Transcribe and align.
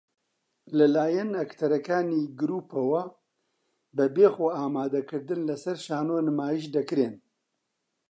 لە 0.77 0.85
لایەن 0.95 1.29
ئەکتەرەکانی 1.39 2.23
گرووپەوە 2.39 3.03
بەبێ 3.97 4.27
خۆئامادەکردن 4.35 5.41
لەسەر 5.49 5.77
شانۆ 5.85 6.17
نمایش 6.27 6.65
دەکرێن 6.75 7.15